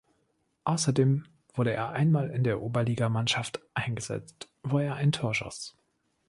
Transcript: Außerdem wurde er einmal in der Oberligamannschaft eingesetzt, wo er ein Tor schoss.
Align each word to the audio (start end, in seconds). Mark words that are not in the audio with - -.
Außerdem 0.63 1.25
wurde 1.53 1.73
er 1.73 1.91
einmal 1.91 2.31
in 2.31 2.43
der 2.43 2.59
Oberligamannschaft 2.63 3.59
eingesetzt, 3.75 4.47
wo 4.63 4.79
er 4.79 4.95
ein 4.95 5.11
Tor 5.11 5.35
schoss. 5.35 5.75